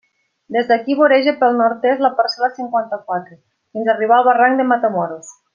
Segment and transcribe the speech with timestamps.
[0.53, 3.39] Des d'ací voreja pel nord-est la parcel·la cinquanta-quatre,
[3.77, 5.35] fins a arribar al barranc de Matamoros.